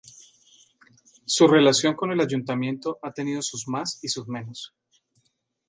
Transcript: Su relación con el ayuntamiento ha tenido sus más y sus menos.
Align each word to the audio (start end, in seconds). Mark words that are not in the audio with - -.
Su 1.27 1.47
relación 1.47 1.93
con 1.95 2.11
el 2.11 2.21
ayuntamiento 2.21 2.97
ha 3.03 3.11
tenido 3.11 3.43
sus 3.43 3.67
más 3.67 3.99
y 4.01 4.07
sus 4.07 4.27
menos. 4.27 4.73